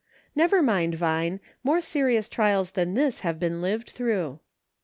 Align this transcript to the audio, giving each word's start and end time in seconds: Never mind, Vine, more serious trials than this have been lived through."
Never 0.35 0.63
mind, 0.63 0.95
Vine, 0.95 1.39
more 1.63 1.79
serious 1.79 2.27
trials 2.27 2.71
than 2.71 2.95
this 2.95 3.19
have 3.19 3.39
been 3.39 3.61
lived 3.61 3.91
through." 3.91 4.39